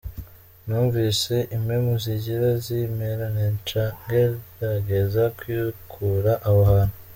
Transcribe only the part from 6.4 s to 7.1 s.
aho hantu.